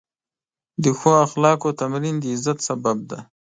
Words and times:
د 0.83 0.85
ښو 0.97 1.11
اخلاقو 1.25 1.69
تمرین 1.81 2.15
د 2.19 2.25
عزت 2.33 2.57
سبب 2.67 2.97
دی. 3.09 3.19